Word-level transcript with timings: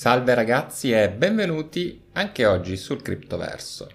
Salve 0.00 0.32
ragazzi 0.32 0.92
e 0.92 1.10
benvenuti 1.10 2.06
anche 2.12 2.46
oggi 2.46 2.78
sul 2.78 3.02
Criptoverso. 3.02 3.90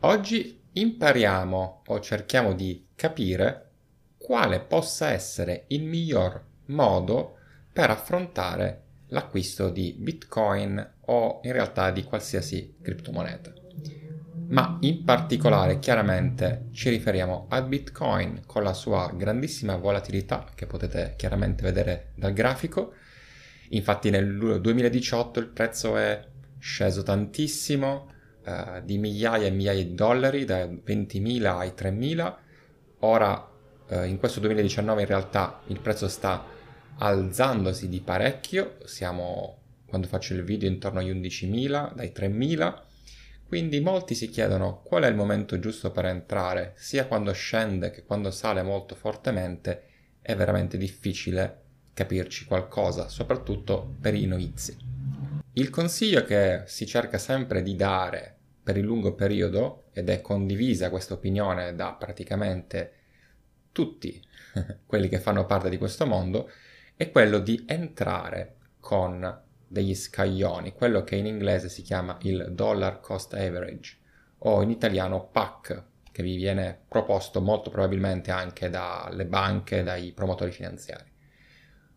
Oggi 0.00 0.60
impariamo 0.72 1.82
o 1.86 2.00
cerchiamo 2.00 2.52
di 2.52 2.88
capire 2.96 3.70
quale 4.18 4.58
possa 4.58 5.12
essere 5.12 5.66
il 5.68 5.84
miglior 5.84 6.44
modo 6.66 7.36
per 7.72 7.90
affrontare 7.90 8.82
l'acquisto 9.10 9.70
di 9.70 9.94
Bitcoin 9.96 10.84
o 11.02 11.38
in 11.44 11.52
realtà 11.52 11.92
di 11.92 12.02
qualsiasi 12.02 12.78
criptomoneta. 12.82 13.52
Ma 14.48 14.78
in 14.80 15.04
particolare 15.04 15.78
chiaramente 15.78 16.70
ci 16.72 16.90
riferiamo 16.90 17.46
a 17.50 17.62
Bitcoin 17.62 18.42
con 18.46 18.64
la 18.64 18.72
sua 18.72 19.12
grandissima 19.14 19.76
volatilità 19.76 20.44
che 20.56 20.66
potete 20.66 21.14
chiaramente 21.16 21.62
vedere 21.62 22.10
dal 22.16 22.32
grafico. 22.32 22.94
Infatti 23.70 24.10
nel 24.10 24.60
2018 24.60 25.40
il 25.40 25.48
prezzo 25.48 25.96
è 25.96 26.22
sceso 26.58 27.02
tantissimo, 27.02 28.10
eh, 28.44 28.82
di 28.84 28.98
migliaia 28.98 29.46
e 29.46 29.50
migliaia 29.50 29.82
di 29.82 29.94
dollari, 29.94 30.44
da 30.44 30.64
20.000 30.66 31.44
ai 31.44 31.72
3.000. 31.76 32.34
Ora 33.00 33.48
eh, 33.88 34.06
in 34.06 34.18
questo 34.18 34.40
2019 34.40 35.02
in 35.02 35.06
realtà 35.06 35.60
il 35.66 35.80
prezzo 35.80 36.08
sta 36.08 36.44
alzandosi 36.96 37.88
di 37.88 38.00
parecchio, 38.00 38.76
siamo 38.84 39.58
quando 39.86 40.06
faccio 40.06 40.34
il 40.34 40.44
video 40.44 40.68
intorno 40.68 41.00
agli 41.00 41.10
11.000, 41.10 41.94
dai 41.94 42.12
3.000, 42.14 42.82
quindi 43.46 43.80
molti 43.80 44.14
si 44.14 44.28
chiedono 44.28 44.80
qual 44.82 45.04
è 45.04 45.08
il 45.08 45.14
momento 45.14 45.58
giusto 45.58 45.90
per 45.90 46.06
entrare, 46.06 46.72
sia 46.76 47.06
quando 47.06 47.32
scende 47.32 47.90
che 47.90 48.04
quando 48.04 48.30
sale 48.30 48.62
molto 48.62 48.94
fortemente, 48.94 49.84
è 50.20 50.34
veramente 50.34 50.78
difficile 50.78 51.63
capirci 51.94 52.44
qualcosa, 52.44 53.08
soprattutto 53.08 53.94
per 54.00 54.14
i 54.14 54.26
novizi. 54.26 54.76
Il 55.52 55.70
consiglio 55.70 56.24
che 56.24 56.64
si 56.66 56.84
cerca 56.84 57.16
sempre 57.16 57.62
di 57.62 57.76
dare 57.76 58.36
per 58.62 58.76
il 58.76 58.84
lungo 58.84 59.14
periodo, 59.14 59.84
ed 59.92 60.08
è 60.08 60.20
condivisa 60.20 60.90
questa 60.90 61.14
opinione 61.14 61.74
da 61.74 61.92
praticamente 61.92 62.92
tutti 63.70 64.20
quelli 64.84 65.08
che 65.08 65.20
fanno 65.20 65.46
parte 65.46 65.68
di 65.68 65.78
questo 65.78 66.06
mondo, 66.06 66.50
è 66.96 67.10
quello 67.10 67.38
di 67.38 67.64
entrare 67.66 68.56
con 68.80 69.42
degli 69.66 69.94
scaglioni, 69.94 70.72
quello 70.72 71.04
che 71.04 71.16
in 71.16 71.26
inglese 71.26 71.68
si 71.68 71.82
chiama 71.82 72.18
il 72.22 72.48
dollar 72.52 73.00
cost 73.00 73.34
average 73.34 73.98
o 74.38 74.62
in 74.62 74.70
italiano 74.70 75.28
PAC, 75.30 75.82
che 76.10 76.22
vi 76.22 76.36
viene 76.36 76.78
proposto 76.88 77.40
molto 77.40 77.70
probabilmente 77.70 78.30
anche 78.30 78.70
dalle 78.70 79.26
banche, 79.26 79.82
dai 79.82 80.12
promotori 80.12 80.52
finanziari. 80.52 81.13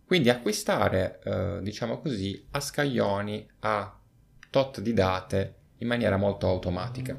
Quindi 0.08 0.30
acquistare, 0.30 1.20
eh, 1.24 1.60
diciamo 1.62 2.00
così, 2.00 2.48
a 2.52 2.62
scaglioni, 2.62 3.48
a 3.60 4.00
tot 4.50 4.80
di 4.80 4.94
date 4.94 5.56
in 5.80 5.88
maniera 5.88 6.16
molto 6.18 6.48
automatica. 6.48 7.16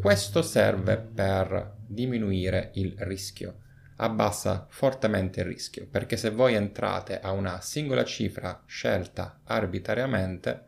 Questo 0.00 0.42
serve 0.42 0.96
per 0.96 1.74
diminuire 1.86 2.70
il 2.74 2.94
rischio 2.98 3.60
abbassa 3.96 4.66
fortemente 4.68 5.40
il 5.40 5.46
rischio, 5.46 5.86
perché 5.86 6.16
se 6.16 6.30
voi 6.30 6.54
entrate 6.54 7.20
a 7.20 7.30
una 7.32 7.60
singola 7.60 8.04
cifra 8.04 8.62
scelta 8.66 9.40
arbitrariamente, 9.44 10.64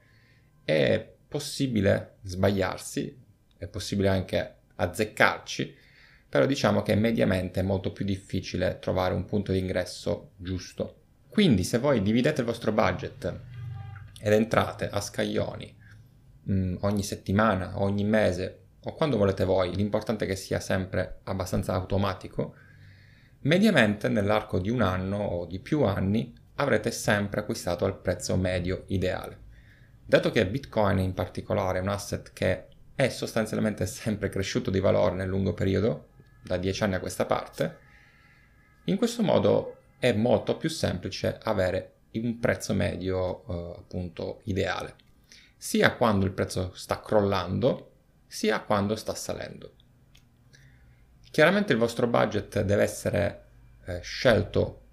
è 0.64 1.14
possibile 1.28 2.16
sbagliarsi, 2.22 3.16
è 3.56 3.66
possibile 3.66 4.08
anche 4.08 4.54
azzeccarci, 4.76 5.76
però 6.28 6.46
diciamo 6.46 6.82
che 6.82 6.94
mediamente 6.94 7.60
è 7.60 7.62
molto 7.62 7.92
più 7.92 8.04
difficile 8.04 8.78
trovare 8.80 9.14
un 9.14 9.24
punto 9.24 9.52
di 9.52 9.58
ingresso 9.58 10.32
giusto. 10.36 10.94
Quindi 11.28 11.64
se 11.64 11.78
voi 11.78 12.02
dividete 12.02 12.40
il 12.40 12.46
vostro 12.46 12.72
budget 12.72 13.40
ed 14.20 14.32
entrate 14.32 14.88
a 14.88 15.00
scaglioni 15.00 15.76
mh, 16.42 16.52
mm, 16.52 16.76
ogni 16.80 17.02
settimana, 17.02 17.80
ogni 17.80 18.04
mese 18.04 18.60
o 18.84 18.94
quando 18.94 19.16
volete 19.16 19.44
voi, 19.44 19.74
l'importante 19.74 20.24
è 20.24 20.28
che 20.28 20.36
sia 20.36 20.60
sempre 20.60 21.20
abbastanza 21.24 21.74
automatico, 21.74 22.54
Mediamente 23.40 24.08
nell'arco 24.08 24.58
di 24.58 24.68
un 24.68 24.82
anno 24.82 25.18
o 25.18 25.46
di 25.46 25.60
più 25.60 25.84
anni 25.84 26.34
avrete 26.56 26.90
sempre 26.90 27.40
acquistato 27.40 27.84
al 27.84 27.96
prezzo 27.96 28.36
medio 28.36 28.82
ideale. 28.88 29.46
Dato 30.04 30.32
che 30.32 30.44
Bitcoin 30.44 30.98
in 30.98 31.14
particolare 31.14 31.78
è 31.78 31.80
un 31.80 31.88
asset 31.88 32.32
che 32.32 32.66
è 32.96 33.08
sostanzialmente 33.08 33.86
sempre 33.86 34.28
cresciuto 34.28 34.70
di 34.70 34.80
valore 34.80 35.14
nel 35.14 35.28
lungo 35.28 35.54
periodo, 35.54 36.08
da 36.48 36.56
10 36.56 36.82
anni 36.82 36.94
a 36.94 37.00
questa 37.00 37.26
parte, 37.26 37.78
in 38.84 38.96
questo 38.96 39.22
modo 39.22 39.76
è 39.98 40.12
molto 40.12 40.56
più 40.56 40.70
semplice 40.70 41.38
avere 41.42 41.92
un 42.12 42.38
prezzo 42.38 42.72
medio 42.72 43.44
eh, 43.46 43.78
appunto 43.78 44.40
ideale, 44.44 44.94
sia 45.56 45.94
quando 45.94 46.24
il 46.24 46.32
prezzo 46.32 46.72
sta 46.74 47.00
crollando, 47.00 47.92
sia 48.26 48.60
quando 48.60 48.96
sta 48.96 49.14
salendo. 49.14 49.74
Chiaramente 51.30 51.72
il 51.74 51.78
vostro 51.78 52.06
budget 52.06 52.62
deve 52.62 52.82
essere 52.82 53.44
eh, 53.84 54.00
scelto 54.00 54.86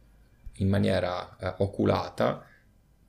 in 0.58 0.68
maniera 0.68 1.38
eh, 1.38 1.54
oculata 1.60 2.46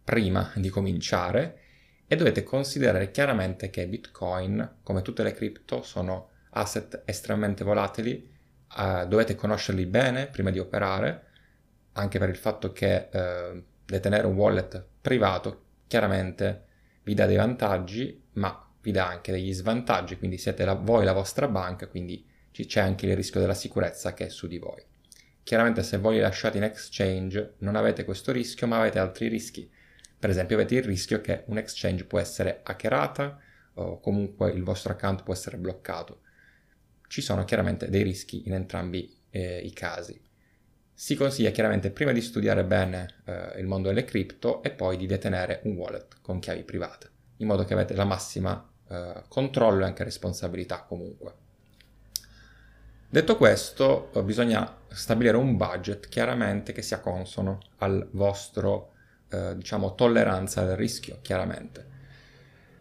prima 0.04 0.52
di 0.54 0.68
cominciare 0.68 1.62
e 2.06 2.14
dovete 2.14 2.44
considerare 2.44 3.10
chiaramente 3.10 3.70
che 3.70 3.88
Bitcoin, 3.88 4.76
come 4.84 5.02
tutte 5.02 5.24
le 5.24 5.32
cripto, 5.32 5.82
sono 5.82 6.30
asset 6.50 7.02
estremamente 7.04 7.64
volatili, 7.64 8.34
eh, 8.78 9.06
dovete 9.06 9.34
conoscerli 9.34 9.87
bene 9.87 10.27
prima 10.27 10.50
di 10.50 10.59
operare, 10.59 11.25
anche 11.93 12.19
per 12.19 12.28
il 12.28 12.37
fatto 12.37 12.72
che 12.72 13.09
eh, 13.10 13.65
detenere 13.84 14.27
un 14.27 14.34
wallet 14.34 14.84
privato 15.00 15.65
chiaramente 15.87 16.65
vi 17.05 17.15
dà 17.15 17.26
dei 17.26 17.37
vantaggi, 17.37 18.22
ma 18.32 18.69
vi 18.82 18.91
dà 18.91 19.06
anche 19.06 19.32
degli 19.32 19.53
svantaggi, 19.53 20.19
quindi 20.19 20.38
siete 20.38 20.65
la, 20.65 20.75
voi 20.75 21.05
la 21.05 21.12
vostra 21.12 21.49
banca, 21.49 21.87
quindi 21.87 22.25
c'è 22.50 22.81
anche 22.81 23.06
il 23.06 23.16
rischio 23.16 23.41
della 23.41 23.55
sicurezza 23.55 24.15
che 24.15 24.26
è 24.26 24.28
su 24.28 24.47
di 24.47 24.59
voi. 24.59 24.82
Chiaramente 25.43 25.82
se 25.82 25.99
voi 25.99 26.15
li 26.15 26.21
lasciate 26.21 26.56
in 26.56 26.65
exchange 26.65 27.55
non 27.59 27.76
avete 27.76 28.05
questo 28.05 28.32
rischio, 28.32 28.66
ma 28.66 28.78
avete 28.78 28.99
altri 28.99 29.28
rischi. 29.28 29.71
Per 30.19 30.31
esempio 30.31 30.56
avete 30.56 30.76
il 30.76 30.82
rischio 30.82 31.21
che 31.21 31.44
un 31.47 31.59
exchange 31.59 32.05
può 32.05 32.19
essere 32.19 32.60
hackerata 32.65 33.38
o 33.75 34.00
comunque 34.00 34.50
il 34.50 34.65
vostro 34.65 34.93
account 34.93 35.22
può 35.22 35.32
essere 35.34 35.59
bloccato. 35.59 36.22
Ci 37.09 37.21
sono 37.21 37.44
chiaramente 37.44 37.89
dei 37.89 38.03
rischi 38.03 38.43
in 38.47 38.55
entrambi 38.55 39.17
eh, 39.31 39.59
i 39.59 39.72
casi. 39.72 40.21
Si 40.93 41.15
consiglia 41.15 41.50
chiaramente 41.50 41.91
prima 41.91 42.12
di 42.12 42.21
studiare 42.21 42.65
bene 42.65 43.17
eh, 43.25 43.61
il 43.61 43.67
mondo 43.67 43.89
delle 43.89 44.05
cripto 44.05 44.62
e 44.62 44.71
poi 44.71 44.97
di 44.97 45.06
detenere 45.06 45.61
un 45.65 45.77
wallet 45.77 46.17
con 46.22 46.39
chiavi 46.39 46.62
private, 46.62 47.11
in 47.39 47.47
modo 47.47 47.65
che 47.65 47.75
avete 47.75 47.94
la 47.94 48.05
massima 48.05 48.67
eh, 48.89 49.25
controllo 49.28 49.83
e 49.83 49.87
anche 49.87 50.05
responsabilità 50.05 50.83
comunque. 50.83 51.44
Detto 53.09 53.37
questo, 53.37 54.11
eh, 54.15 54.23
bisogna 54.23 54.78
stabilire 54.88 55.37
un 55.37 55.56
budget 55.56 56.09
chiaramente 56.09 56.73
che 56.73 56.83
sia 56.83 57.00
consono 57.00 57.61
al 57.78 58.09
vostro, 58.12 58.93
eh, 59.28 59.56
diciamo, 59.56 59.94
tolleranza 59.94 60.62
al 60.62 60.77
rischio, 60.77 61.19
chiaramente. 61.23 61.94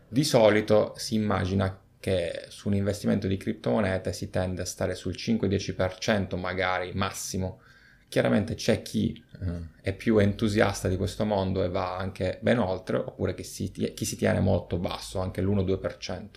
Di 0.07 0.23
solito 0.23 0.93
si 0.95 1.15
immagina 1.15 1.79
che 2.05 2.45
su 2.49 2.67
un 2.67 2.75
investimento 2.75 3.25
di 3.25 3.35
criptomonete 3.35 4.13
si 4.13 4.29
tende 4.29 4.61
a 4.61 4.65
stare 4.65 4.93
sul 4.93 5.15
5-10% 5.17 6.37
magari 6.37 6.91
massimo. 6.93 7.61
Chiaramente 8.07 8.53
c'è 8.53 8.83
chi 8.83 9.25
eh, 9.41 9.81
è 9.81 9.91
più 9.91 10.19
entusiasta 10.19 10.87
di 10.87 10.97
questo 10.97 11.25
mondo 11.25 11.63
e 11.63 11.69
va 11.69 11.97
anche 11.97 12.37
ben 12.43 12.59
oltre, 12.59 12.97
oppure 12.97 13.35
si, 13.41 13.71
chi 13.71 14.05
si 14.05 14.15
tiene 14.17 14.39
molto 14.39 14.77
basso, 14.77 15.17
anche 15.17 15.41
l'1-2%. 15.41 16.29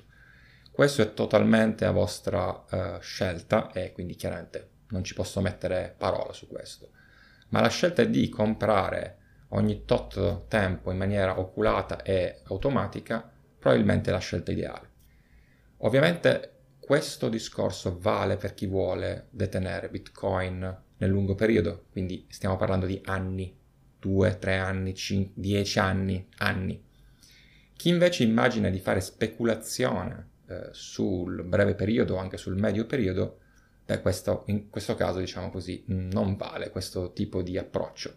Questo 0.72 1.02
è 1.02 1.12
totalmente 1.12 1.84
a 1.84 1.90
vostra 1.90 2.48
uh, 2.48 2.98
scelta 3.00 3.70
e 3.70 3.92
quindi 3.92 4.14
chiaramente 4.14 4.70
non 4.88 5.04
ci 5.04 5.12
posso 5.12 5.42
mettere 5.42 5.94
parola 5.98 6.32
su 6.32 6.46
questo. 6.48 6.92
Ma 7.50 7.60
la 7.60 7.68
scelta 7.68 8.00
è 8.00 8.08
di 8.08 8.30
comprare 8.30 9.18
ogni 9.48 9.84
tot 9.84 10.46
tempo 10.48 10.90
in 10.90 10.96
maniera 10.96 11.38
oculata 11.38 12.00
e 12.00 12.40
automatica, 12.44 13.30
probabilmente 13.58 14.08
è 14.08 14.14
la 14.14 14.18
scelta 14.18 14.50
ideale. 14.50 14.96
Ovviamente 15.78 16.52
questo 16.80 17.28
discorso 17.28 17.98
vale 18.00 18.36
per 18.36 18.54
chi 18.54 18.66
vuole 18.66 19.26
detenere 19.30 19.90
Bitcoin 19.90 20.82
nel 20.96 21.10
lungo 21.10 21.34
periodo, 21.34 21.84
quindi 21.90 22.26
stiamo 22.30 22.56
parlando 22.56 22.86
di 22.86 23.00
anni, 23.04 23.56
2, 24.00 24.38
3 24.38 24.56
anni, 24.56 24.94
5, 24.94 25.32
10 25.36 25.78
anni, 25.78 26.28
anni. 26.38 26.82
Chi 27.76 27.90
invece 27.90 28.24
immagina 28.24 28.70
di 28.70 28.80
fare 28.80 29.00
speculazione 29.00 30.30
eh, 30.46 30.68
sul 30.72 31.44
breve 31.44 31.74
periodo 31.74 32.14
o 32.14 32.18
anche 32.18 32.38
sul 32.38 32.56
medio 32.56 32.86
periodo, 32.86 33.38
beh, 33.84 34.00
questo, 34.00 34.44
in 34.46 34.70
questo 34.70 34.94
caso, 34.94 35.18
diciamo 35.20 35.50
così, 35.50 35.84
non 35.86 36.36
vale 36.36 36.70
questo 36.70 37.12
tipo 37.12 37.42
di 37.42 37.58
approccio. 37.58 38.16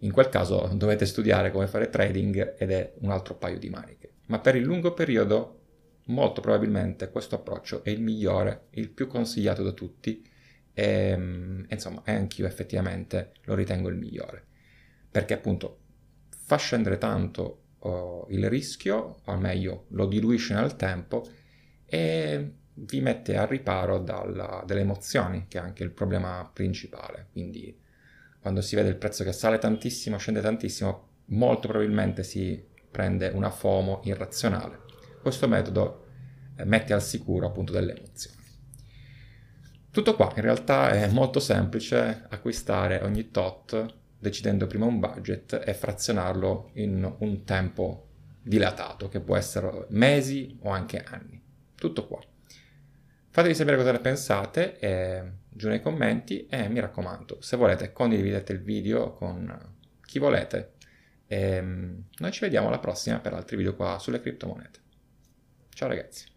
In 0.00 0.12
quel 0.12 0.28
caso 0.28 0.70
dovete 0.74 1.06
studiare 1.06 1.50
come 1.50 1.66
fare 1.66 1.88
trading 1.88 2.56
ed 2.58 2.70
è 2.70 2.92
un 2.98 3.10
altro 3.10 3.34
paio 3.36 3.58
di 3.58 3.70
maniche. 3.70 4.10
Ma 4.26 4.38
per 4.38 4.54
il 4.54 4.64
lungo 4.64 4.92
periodo, 4.92 5.61
molto 6.06 6.40
probabilmente 6.40 7.10
questo 7.10 7.36
approccio 7.36 7.84
è 7.84 7.90
il 7.90 8.00
migliore, 8.00 8.66
il 8.70 8.90
più 8.90 9.06
consigliato 9.06 9.62
da 9.62 9.72
tutti 9.72 10.28
e, 10.74 11.16
mm, 11.16 11.64
insomma, 11.68 12.02
anch'io 12.04 12.46
effettivamente 12.46 13.32
lo 13.44 13.54
ritengo 13.54 13.88
il 13.88 13.96
migliore. 13.96 14.44
Perché 15.10 15.34
appunto 15.34 15.78
fa 16.30 16.56
scendere 16.56 16.98
tanto 16.98 17.62
oh, 17.80 18.26
il 18.30 18.48
rischio, 18.48 19.20
o 19.24 19.36
meglio 19.36 19.86
lo 19.88 20.06
diluisce 20.06 20.54
nel 20.54 20.76
tempo 20.76 21.26
e 21.84 22.52
vi 22.74 23.00
mette 23.00 23.36
a 23.36 23.44
riparo 23.44 23.98
dalla, 23.98 24.62
dalle 24.66 24.80
emozioni, 24.80 25.46
che 25.48 25.58
è 25.58 25.60
anche 25.60 25.82
il 25.82 25.90
problema 25.90 26.48
principale. 26.52 27.28
Quindi 27.32 27.78
quando 28.40 28.60
si 28.60 28.74
vede 28.74 28.88
il 28.88 28.96
prezzo 28.96 29.24
che 29.24 29.32
sale 29.32 29.58
tantissimo, 29.58 30.16
scende 30.16 30.40
tantissimo, 30.40 31.08
molto 31.26 31.68
probabilmente 31.68 32.24
si 32.24 32.60
prende 32.90 33.28
una 33.28 33.50
FOMO 33.50 34.00
irrazionale. 34.04 34.91
Questo 35.22 35.46
metodo 35.46 36.06
eh, 36.56 36.64
mette 36.64 36.92
al 36.92 37.02
sicuro 37.02 37.46
appunto 37.46 37.72
delle 37.72 37.96
emozioni. 37.96 38.36
Tutto 39.92 40.16
qua, 40.16 40.32
in 40.34 40.42
realtà 40.42 40.90
è 40.90 41.08
molto 41.08 41.38
semplice 41.38 42.26
acquistare 42.28 43.00
ogni 43.02 43.30
tot 43.30 44.00
decidendo 44.18 44.66
prima 44.66 44.86
un 44.86 44.98
budget 44.98 45.62
e 45.64 45.74
frazionarlo 45.74 46.70
in 46.74 47.12
un 47.18 47.44
tempo 47.44 48.08
dilatato, 48.42 49.08
che 49.08 49.20
può 49.20 49.36
essere 49.36 49.86
mesi 49.90 50.58
o 50.62 50.70
anche 50.70 51.02
anni. 51.02 51.40
Tutto 51.74 52.06
qua. 52.06 52.20
Fatemi 53.30 53.54
sapere 53.54 53.76
cosa 53.76 53.92
ne 53.92 54.00
pensate 54.00 54.78
eh, 54.78 55.24
giù 55.48 55.68
nei 55.68 55.80
commenti 55.80 56.46
e 56.46 56.68
mi 56.68 56.80
raccomando, 56.80 57.38
se 57.40 57.56
volete 57.56 57.92
condividete 57.92 58.52
il 58.52 58.60
video 58.60 59.14
con 59.14 59.74
chi 60.04 60.18
volete. 60.18 60.72
E, 61.26 61.40
ehm, 61.40 62.04
noi 62.18 62.32
ci 62.32 62.40
vediamo 62.40 62.68
alla 62.68 62.78
prossima 62.78 63.18
per 63.20 63.34
altri 63.34 63.56
video 63.56 63.74
qua 63.74 63.98
sulle 63.98 64.20
criptomonete. 64.20 64.81
Ciao 65.74 65.88
ragazzi. 65.88 66.31